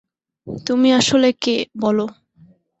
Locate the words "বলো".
1.81-2.05